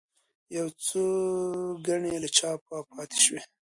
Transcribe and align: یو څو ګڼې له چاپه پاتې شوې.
یو 0.57 0.67
څو 0.85 1.03
ګڼې 1.87 2.15
له 2.23 2.29
چاپه 2.37 2.75
پاتې 2.89 3.17
شوې. 3.25 3.41